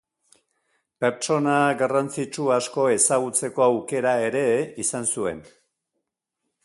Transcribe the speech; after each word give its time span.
Pertsona 1.03 1.57
garrantzitsu 1.81 2.47
asko 2.55 2.87
ezagutzeko 2.95 3.67
aukera 3.67 4.17
ere 4.31 4.43
izan 4.85 5.07
zuen. 5.17 5.45